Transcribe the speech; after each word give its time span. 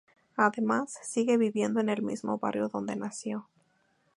Además 0.35 0.95
sigue 1.03 1.37
viviendo 1.37 1.79
en 1.79 1.87
el 1.87 2.01
mismo 2.01 2.39
barrio 2.39 2.69
donde 2.69 2.95
nació. 2.95 3.47